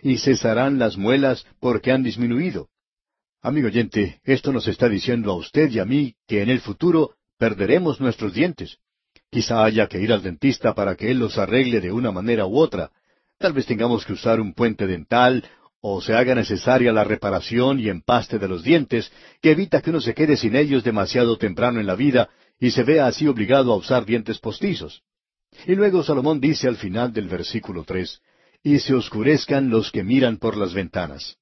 [0.01, 2.69] Y cesarán las muelas porque han disminuido.
[3.41, 7.15] Amigo oyente, esto nos está diciendo a usted y a mí que en el futuro
[7.37, 8.79] perderemos nuestros dientes.
[9.29, 12.57] Quizá haya que ir al dentista para que él los arregle de una manera u
[12.57, 12.91] otra.
[13.37, 15.43] Tal vez tengamos que usar un puente dental
[15.87, 20.01] o se haga necesaria la reparación y empaste de los dientes, que evita que uno
[20.01, 22.27] se quede sin ellos demasiado temprano en la vida
[22.59, 25.03] y se vea así obligado a usar dientes postizos.
[25.67, 28.19] Y luego Salomón dice al final del versículo tres,
[28.63, 31.37] y se oscurezcan los que miran por las ventanas.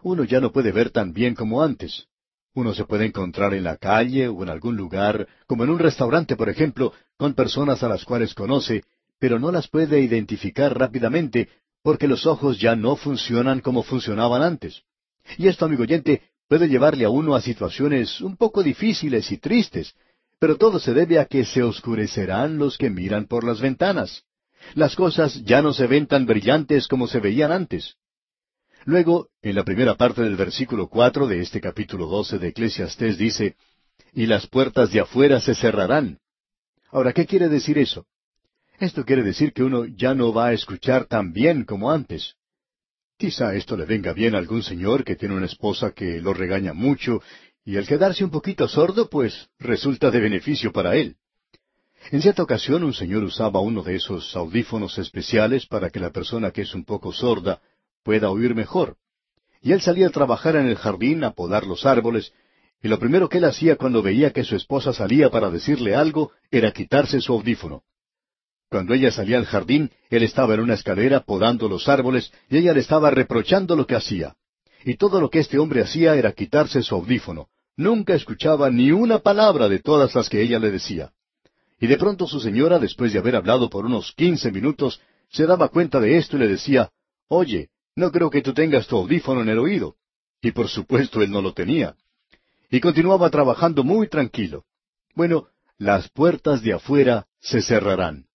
[0.00, 2.06] Uno ya no puede ver tan bien como antes.
[2.54, 6.34] Uno se puede encontrar en la calle o en algún lugar, como en un restaurante,
[6.34, 8.84] por ejemplo, con personas a las cuales conoce,
[9.18, 11.50] pero no las puede identificar rápidamente
[11.86, 14.82] porque los ojos ya no funcionan como funcionaban antes.
[15.38, 19.94] Y esto, amigo oyente, puede llevarle a uno a situaciones un poco difíciles y tristes,
[20.40, 24.24] pero todo se debe a que se oscurecerán los que miran por las ventanas.
[24.74, 27.94] Las cosas ya no se ven tan brillantes como se veían antes.
[28.84, 33.54] Luego, en la primera parte del versículo cuatro de este capítulo doce de Eclesiastés dice,
[34.12, 36.18] y las puertas de afuera se cerrarán.
[36.90, 38.06] Ahora, ¿qué quiere decir eso?
[38.78, 42.34] Esto quiere decir que uno ya no va a escuchar tan bien como antes.
[43.16, 46.74] Quizá esto le venga bien a algún señor que tiene una esposa que lo regaña
[46.74, 47.22] mucho,
[47.64, 51.16] y el quedarse un poquito sordo, pues resulta de beneficio para él.
[52.10, 56.50] En cierta ocasión un señor usaba uno de esos audífonos especiales para que la persona
[56.50, 57.62] que es un poco sorda
[58.04, 58.96] pueda oír mejor.
[59.62, 62.34] Y él salía a trabajar en el jardín a podar los árboles,
[62.82, 66.30] y lo primero que él hacía cuando veía que su esposa salía para decirle algo
[66.50, 67.82] era quitarse su audífono.
[68.68, 72.72] Cuando ella salía al jardín, él estaba en una escalera podando los árboles y ella
[72.72, 74.34] le estaba reprochando lo que hacía.
[74.84, 77.48] Y todo lo que este hombre hacía era quitarse su audífono.
[77.76, 81.12] Nunca escuchaba ni una palabra de todas las que ella le decía.
[81.78, 85.00] Y de pronto su señora, después de haber hablado por unos quince minutos,
[85.30, 86.90] se daba cuenta de esto y le decía,
[87.28, 89.96] Oye, no creo que tú tengas tu audífono en el oído.
[90.40, 91.96] Y por supuesto él no lo tenía.
[92.70, 94.64] Y continuaba trabajando muy tranquilo.
[95.14, 95.48] Bueno,
[95.78, 98.26] las puertas de afuera se cerrarán.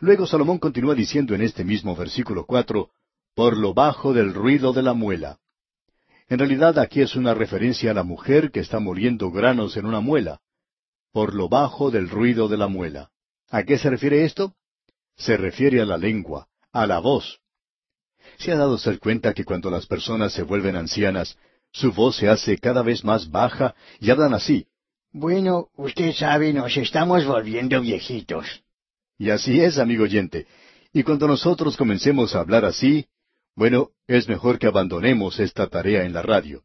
[0.00, 2.90] Luego Salomón continúa diciendo en este mismo versículo cuatro,
[3.34, 5.38] por lo bajo del ruido de la muela.
[6.28, 10.00] En realidad aquí es una referencia a la mujer que está moliendo granos en una
[10.00, 10.40] muela.
[11.12, 13.10] Por lo bajo del ruido de la muela.
[13.50, 14.54] ¿A qué se refiere esto?
[15.16, 17.40] Se refiere a la lengua, a la voz.
[18.38, 21.36] ¿Se ha dado ser cuenta que cuando las personas se vuelven ancianas,
[21.70, 24.66] su voz se hace cada vez más baja y hablan así?
[25.12, 28.63] Bueno, usted sabe, nos estamos volviendo viejitos.
[29.18, 30.46] Y así es, amigo oyente.
[30.92, 33.06] Y cuando nosotros comencemos a hablar así,
[33.56, 36.62] bueno, es mejor que abandonemos esta tarea en la radio.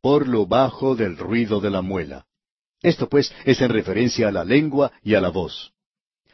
[0.00, 2.26] Por lo bajo del ruido de la muela.
[2.82, 5.72] Esto pues es en referencia a la lengua y a la voz.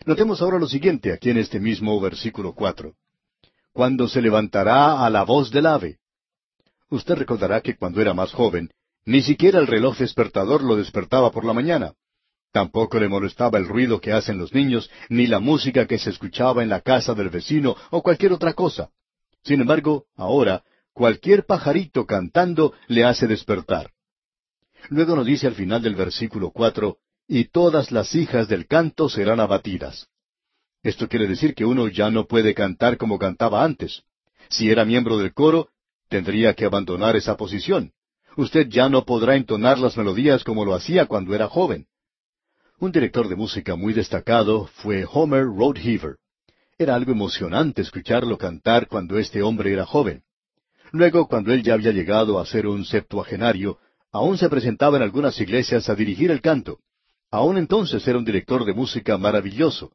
[0.07, 2.95] Notemos ahora lo siguiente aquí en este mismo versículo cuatro.
[3.73, 5.99] Cuando se levantará a la voz del ave.
[6.89, 8.71] Usted recordará que cuando era más joven,
[9.05, 11.95] ni siquiera el reloj despertador lo despertaba por la mañana.
[12.53, 16.63] Tampoco le molestaba el ruido que hacen los niños, ni la música que se escuchaba
[16.63, 18.91] en la casa del vecino o cualquier otra cosa.
[19.45, 23.91] Sin embargo, ahora, cualquier pajarito cantando le hace despertar.
[24.89, 29.39] Luego nos dice al final del versículo cuatro, y todas las hijas del canto serán
[29.39, 30.09] abatidas.
[30.83, 34.03] Esto quiere decir que uno ya no puede cantar como cantaba antes.
[34.49, 35.69] Si era miembro del coro,
[36.09, 37.93] tendría que abandonar esa posición.
[38.37, 41.87] Usted ya no podrá entonar las melodías como lo hacía cuando era joven.
[42.81, 46.17] Un director de música muy destacado fue Homer Roadheaver.
[46.79, 50.23] Era algo emocionante escucharlo cantar cuando este hombre era joven.
[50.91, 53.77] Luego, cuando él ya había llegado a ser un septuagenario,
[54.11, 56.79] aún se presentaba en algunas iglesias a dirigir el canto.
[57.31, 59.93] Aún entonces era un director de música maravilloso.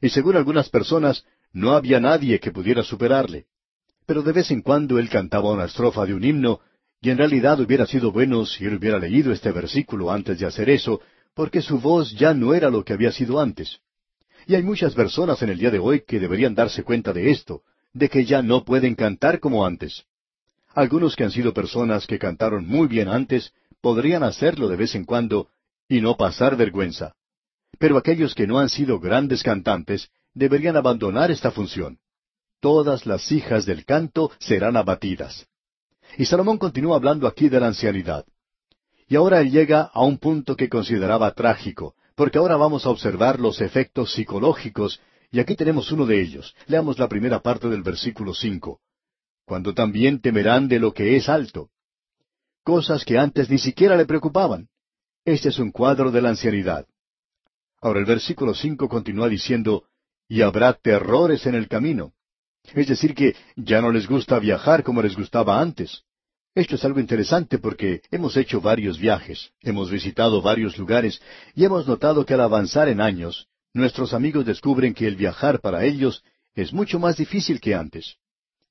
[0.00, 3.46] Y según algunas personas, no había nadie que pudiera superarle.
[4.06, 6.60] Pero de vez en cuando él cantaba una estrofa de un himno,
[7.00, 10.70] y en realidad hubiera sido bueno si él hubiera leído este versículo antes de hacer
[10.70, 11.00] eso,
[11.34, 13.80] porque su voz ya no era lo que había sido antes.
[14.46, 17.62] Y hay muchas personas en el día de hoy que deberían darse cuenta de esto,
[17.92, 20.04] de que ya no pueden cantar como antes.
[20.74, 25.04] Algunos que han sido personas que cantaron muy bien antes, podrían hacerlo de vez en
[25.04, 25.48] cuando
[25.88, 27.14] y no pasar vergüenza.
[27.78, 31.98] Pero aquellos que no han sido grandes cantantes deberían abandonar esta función.
[32.60, 35.46] Todas las hijas del canto serán abatidas.
[36.16, 38.24] Y Salomón continúa hablando aquí de la ancianidad.
[39.12, 43.40] Y ahora él llega a un punto que consideraba trágico, porque ahora vamos a observar
[43.40, 46.54] los efectos psicológicos, y aquí tenemos uno de ellos.
[46.66, 48.80] Leamos la primera parte del versículo cinco.
[49.44, 51.68] Cuando también temerán de lo que es alto.
[52.64, 54.70] Cosas que antes ni siquiera le preocupaban.
[55.26, 56.86] Este es un cuadro de la ancianidad.
[57.82, 59.84] Ahora el versículo cinco continúa diciendo,
[60.26, 62.14] y habrá terrores en el camino.
[62.72, 66.02] Es decir, que ya no les gusta viajar como les gustaba antes.
[66.54, 71.22] Esto es algo interesante porque hemos hecho varios viajes, hemos visitado varios lugares
[71.54, 75.86] y hemos notado que al avanzar en años, nuestros amigos descubren que el viajar para
[75.86, 76.22] ellos
[76.54, 78.16] es mucho más difícil que antes.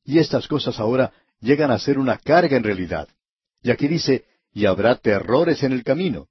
[0.05, 3.07] Y estas cosas ahora llegan a ser una carga en realidad.
[3.63, 6.27] Y aquí dice, y habrá terrores en el camino.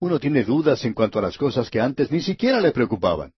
[0.00, 3.32] Uno tiene dudas en cuanto a las cosas que antes ni siquiera le preocupaban.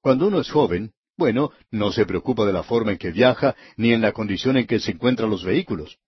[0.00, 3.92] Cuando uno es joven, bueno, no se preocupa de la forma en que viaja ni
[3.92, 5.98] en la condición en que se encuentran los vehículos.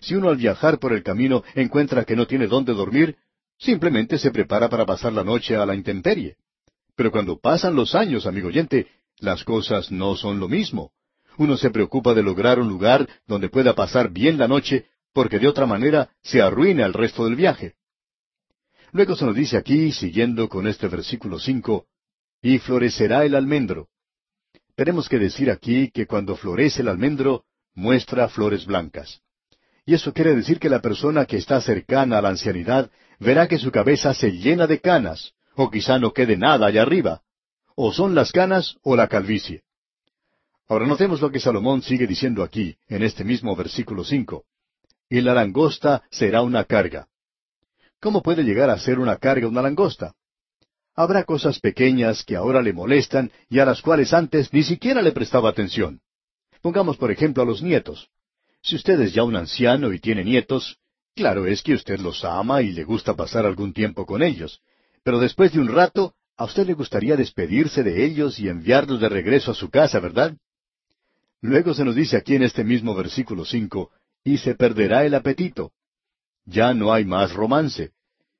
[0.00, 3.16] Si uno al viajar por el camino encuentra que no tiene dónde dormir,
[3.58, 6.36] simplemente se prepara para pasar la noche a la intemperie.
[6.96, 8.86] Pero cuando pasan los años, amigo oyente,
[9.18, 10.92] las cosas no son lo mismo.
[11.36, 15.48] Uno se preocupa de lograr un lugar donde pueda pasar bien la noche, porque de
[15.48, 17.74] otra manera se arruina el resto del viaje.
[18.92, 21.86] Luego se nos dice aquí, siguiendo con este versículo cinco,
[22.40, 23.88] y florecerá el almendro.
[24.76, 27.44] Tenemos que decir aquí que cuando florece el almendro,
[27.74, 29.23] muestra flores blancas.
[29.86, 33.58] Y eso quiere decir que la persona que está cercana a la ancianidad verá que
[33.58, 37.22] su cabeza se llena de canas, o quizá no quede nada allá arriba.
[37.76, 39.62] O son las canas o la calvicie.
[40.68, 44.44] Ahora notemos lo que Salomón sigue diciendo aquí, en este mismo versículo cinco.
[45.10, 47.08] Y la langosta será una carga.
[48.00, 50.14] ¿Cómo puede llegar a ser una carga una langosta?
[50.94, 55.12] Habrá cosas pequeñas que ahora le molestan y a las cuales antes ni siquiera le
[55.12, 56.00] prestaba atención.
[56.62, 58.08] Pongamos por ejemplo a los nietos.
[58.64, 60.78] Si usted es ya un anciano y tiene nietos,
[61.14, 64.62] claro es que usted los ama y le gusta pasar algún tiempo con ellos.
[65.02, 69.10] Pero después de un rato, a usted le gustaría despedirse de ellos y enviarlos de
[69.10, 70.34] regreso a su casa, ¿verdad?
[71.42, 73.90] Luego se nos dice aquí en este mismo versículo cinco,
[74.24, 75.72] y se perderá el apetito.
[76.46, 77.92] Ya no hay más romance.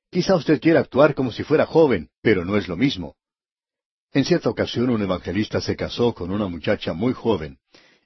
[0.09, 3.15] Quizá usted quiera actuar como si fuera joven, pero no es lo mismo.
[4.11, 7.59] En cierta ocasión un evangelista se casó con una muchacha muy joven,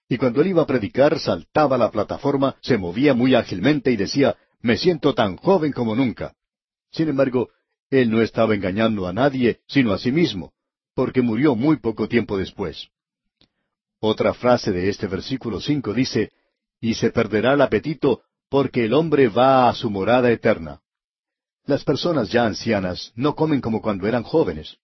[0.10, 4.36] y cuando él iba a predicar saltaba la plataforma, se movía muy ágilmente y decía,
[4.60, 6.34] me siento tan joven como nunca.
[6.92, 7.50] Sin embargo,
[7.92, 10.54] él no estaba engañando a nadie, sino a sí mismo,
[10.96, 12.90] porque murió muy poco tiempo después.
[14.00, 16.32] Otra frase de este versículo cinco dice,
[16.82, 20.82] y se perderá el apetito porque el hombre va a su morada eterna.
[21.66, 24.78] Las personas ya ancianas no comen como cuando eran jóvenes.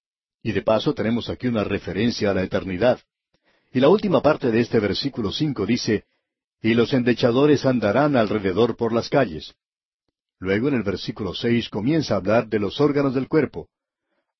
[0.43, 2.99] Y de paso tenemos aquí una referencia a la eternidad.
[3.75, 6.05] Y la última parte de este versículo cinco dice,
[6.61, 9.53] y los endechadores andarán alrededor por las calles.
[10.39, 13.67] Luego en el versículo seis comienza a hablar de los órganos del cuerpo.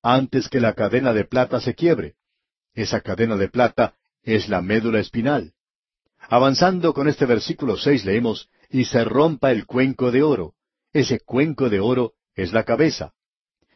[0.02, 2.14] Antes que la cadena de plata se quiebre.
[2.72, 5.52] Esa cadena de plata es la médula espinal.
[6.30, 10.54] Avanzando con este versículo seis leemos, y se rompa el cuenco de oro.
[10.94, 13.12] Ese cuenco de oro es la cabeza.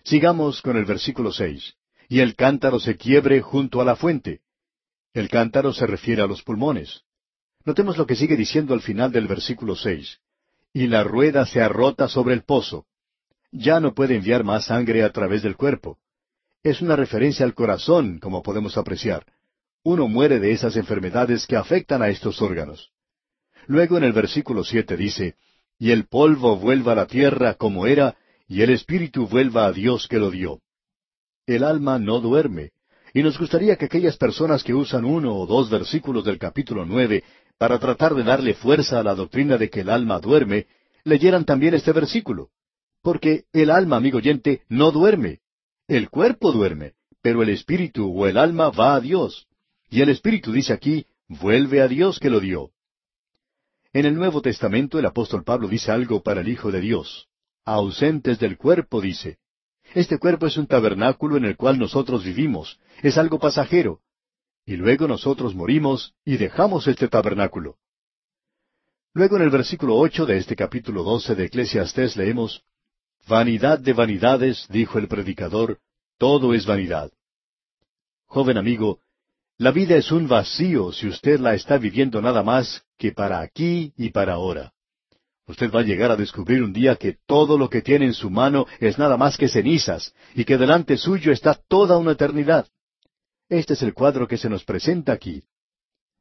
[0.05, 1.75] Sigamos con el versículo seis.
[2.09, 4.41] Y el cántaro se quiebre junto a la fuente.
[5.13, 7.03] El cántaro se refiere a los pulmones.
[7.65, 10.19] Notemos lo que sigue diciendo al final del versículo seis.
[10.73, 12.87] Y la rueda se arrota sobre el pozo.
[13.51, 15.99] Ya no puede enviar más sangre a través del cuerpo.
[16.63, 19.27] Es una referencia al corazón, como podemos apreciar.
[19.83, 22.91] Uno muere de esas enfermedades que afectan a estos órganos.
[23.67, 25.35] Luego en el versículo siete dice,
[25.79, 30.07] Y el polvo vuelva a la tierra como era, y el espíritu vuelva a Dios
[30.07, 30.61] que lo dio.
[31.47, 32.73] El alma no duerme,
[33.13, 37.25] y nos gustaría que aquellas personas que usan uno o dos versículos del capítulo nueve
[37.59, 40.67] para tratar de darle fuerza a la doctrina de que el alma duerme,
[41.05, 42.49] leyeran también este versículo.
[43.03, 45.41] Porque el alma, amigo oyente, no duerme.
[45.87, 49.47] El cuerpo duerme, pero el espíritu o el alma va a Dios.
[49.91, 52.71] Y el espíritu dice aquí, vuelve a Dios que lo dio.
[53.93, 57.29] En el Nuevo Testamento el apóstol Pablo dice algo para el Hijo de Dios.
[57.65, 59.39] Ausentes del cuerpo, dice.
[59.95, 64.01] Este cuerpo es un tabernáculo en el cual nosotros vivimos, es algo pasajero,
[64.65, 67.77] y luego nosotros morimos y dejamos este tabernáculo.
[69.13, 72.63] Luego en el versículo ocho de este capítulo doce de Eclesiastés leemos
[73.27, 75.79] Vanidad de vanidades, dijo el predicador,
[76.19, 77.11] todo es vanidad.
[78.27, 79.01] Joven amigo,
[79.59, 83.93] la vida es un vacío si usted la está viviendo nada más que para aquí
[83.97, 84.73] y para ahora.
[85.51, 88.31] Usted va a llegar a descubrir un día que todo lo que tiene en su
[88.31, 92.69] mano es nada más que cenizas, y que delante suyo está toda una eternidad.
[93.49, 95.43] Este es el cuadro que se nos presenta aquí.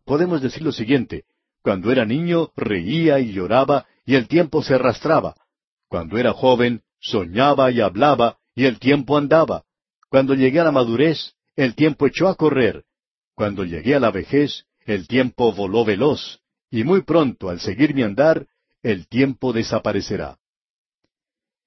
[0.04, 1.26] Podemos decir lo siguiente,
[1.62, 5.36] cuando era niño reía y lloraba y el tiempo se arrastraba.
[5.88, 9.64] Cuando era joven soñaba y hablaba y el tiempo andaba.
[10.10, 12.84] Cuando llegué a la madurez, el tiempo echó a correr.
[13.36, 16.40] Cuando llegué a la vejez, el tiempo voló veloz.
[16.72, 18.48] Y muy pronto, al seguir mi andar,
[18.84, 20.38] el tiempo desaparecerá.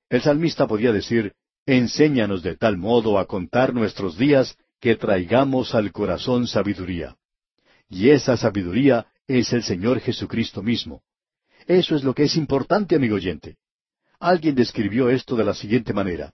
[0.09, 1.35] El salmista podía decir,
[1.67, 7.17] Enséñanos de tal modo a contar nuestros días que traigamos al corazón sabiduría.
[7.89, 11.03] Y esa sabiduría es el Señor Jesucristo mismo.
[11.69, 13.59] Eso es lo que es importante, amigo oyente.
[14.19, 16.33] Alguien describió esto de la siguiente manera.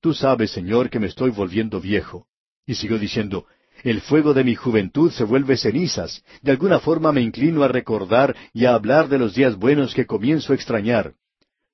[0.00, 2.26] Tú sabes, Señor, que me estoy volviendo viejo.
[2.66, 3.46] Y siguió diciendo,
[3.84, 6.22] el fuego de mi juventud se vuelve cenizas.
[6.42, 10.06] De alguna forma me inclino a recordar y a hablar de los días buenos que
[10.06, 11.14] comienzo a extrañar.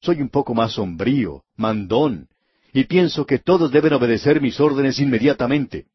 [0.01, 2.29] Soy un poco más sombrío, mandón,
[2.73, 5.87] y pienso que todos deben obedecer mis órdenes inmediatamente.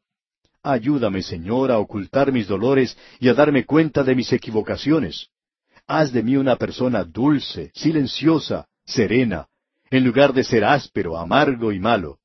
[0.63, 5.27] Ayúdame, Señor, a ocultar mis dolores y a darme cuenta de mis equivocaciones.
[5.87, 9.47] Haz de mí una persona dulce, silenciosa, serena,
[9.89, 12.19] en lugar de ser áspero, amargo y malo.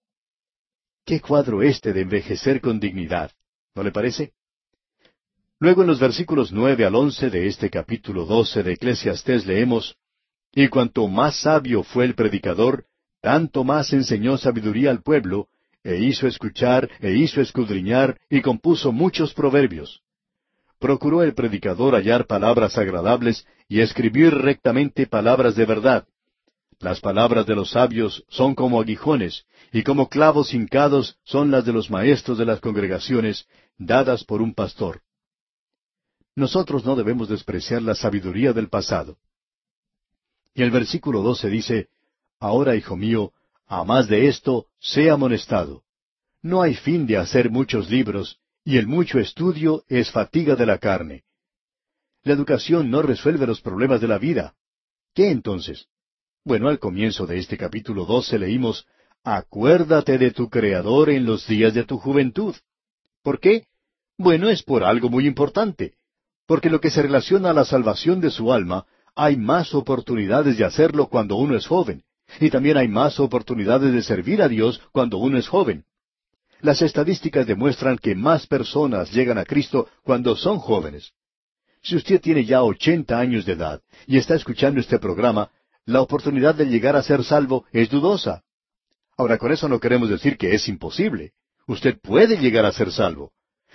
[1.05, 3.31] Qué cuadro este de envejecer con dignidad,
[3.75, 4.33] ¿no le parece?
[5.59, 9.97] Luego en los versículos nueve al once de este capítulo doce de Eclesiastés leemos,
[10.53, 12.85] Y cuanto más sabio fue el predicador,
[13.21, 15.49] tanto más enseñó sabiduría al pueblo,
[15.83, 20.03] e hizo escuchar, e hizo escudriñar, y compuso muchos proverbios.
[20.79, 26.07] Procuró el predicador hallar palabras agradables y escribir rectamente palabras de verdad.
[26.79, 31.73] Las palabras de los sabios son como aguijones, y como clavos hincados son las de
[31.73, 33.47] los maestros de las congregaciones,
[33.79, 35.03] dadas por un pastor.
[36.37, 39.19] Nosotros no debemos despreciar la sabiduría del pasado.
[40.55, 41.89] Y el versículo doce dice,
[42.39, 43.33] Ahora, hijo mío,
[43.67, 45.83] a más de esto, sea amonestado.
[46.43, 50.79] No hay fin de hacer muchos libros, y el mucho estudio es fatiga de la
[50.79, 51.25] carne.
[52.23, 54.55] La educación no resuelve los problemas de la vida.
[55.15, 55.89] ¿Qué entonces?
[56.45, 58.87] Bueno, al comienzo de este capítulo doce leímos,
[59.23, 62.55] Acuérdate de tu Creador en los días de tu juventud.
[63.25, 63.65] ¿Por qué?
[64.19, 65.95] Bueno, es por algo muy importante.
[66.47, 70.65] Porque lo que se relaciona a la salvación de su alma, hay más oportunidades de
[70.65, 72.05] hacerlo cuando uno es joven.
[72.39, 75.85] Y también hay más oportunidades de servir a Dios cuando uno es joven.
[76.61, 81.13] Las estadísticas demuestran que más personas llegan a Cristo cuando son jóvenes.
[81.83, 85.51] Si usted tiene ya ochenta años de edad y está escuchando este programa,
[85.87, 88.43] la oportunidad de llegar a ser salvo es dudosa.
[89.17, 91.33] Ahora, con eso no queremos decir que es imposible.
[91.67, 93.33] Usted puede llegar a ser salvo.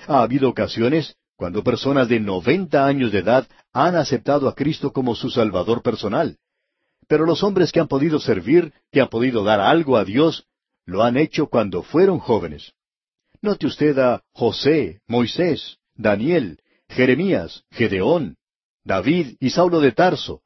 [0.08, 5.16] Ha habido ocasiones cuando personas de noventa años de edad han aceptado a Cristo como
[5.16, 6.38] su Salvador personal.
[7.08, 10.46] Pero los hombres que han podido servir, que han podido dar algo a Dios,
[10.86, 12.74] lo han hecho cuando fueron jóvenes.
[13.42, 16.60] Note usted a José, Moisés, Daniel,
[16.90, 18.36] Jeremías, Gedeón,
[18.84, 20.42] David y Saulo de Tarso,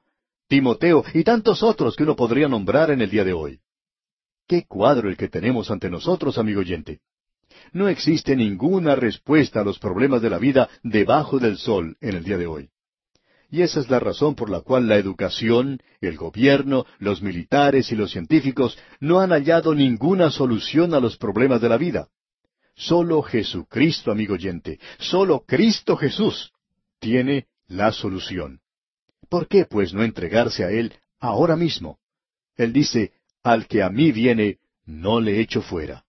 [0.48, 3.60] Timoteo y tantos otros que uno podría nombrar en el día de hoy.
[4.48, 7.00] Qué cuadro el que tenemos ante nosotros, amigo oyente.
[7.72, 12.24] No existe ninguna respuesta a los problemas de la vida debajo del sol en el
[12.24, 12.70] día de hoy.
[13.50, 17.96] Y esa es la razón por la cual la educación, el gobierno, los militares y
[17.96, 22.08] los científicos no han hallado ninguna solución a los problemas de la vida.
[22.76, 26.52] Solo Jesucristo, amigo oyente, solo Cristo Jesús
[27.00, 28.62] tiene la solución.
[29.30, 32.00] ¿Por qué, pues, no entregarse a Él ahora mismo?
[32.56, 33.12] Él dice,
[33.44, 36.06] al que a mí viene, no le echo fuera.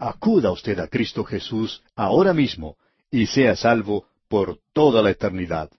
[0.00, 2.78] Acuda usted a Cristo Jesús ahora mismo
[3.10, 5.70] y sea salvo por toda la eternidad.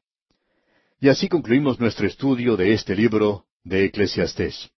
[0.99, 4.69] Y así concluimos nuestro estudio de este libro de Eclesiastés.